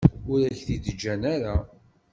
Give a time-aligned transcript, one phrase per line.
[0.31, 1.55] Ur ak-t-id-ǧǧan ara.